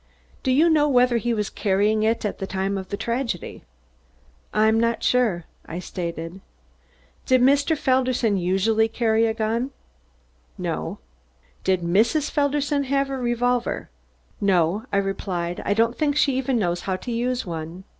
[0.41, 3.63] "Do you know whether he was carrying it at the time of the tragedy?"
[4.51, 6.41] "I'm not sure," I stated.
[7.27, 7.77] "Did Mr.
[7.77, 9.69] Felderson usually carry a gun?"
[10.57, 10.97] "No."
[11.63, 12.31] "Did Mrs.
[12.31, 13.91] Felderson have a revolver?"
[14.41, 17.83] "No," I replied, "I don't think she even knows how to use one."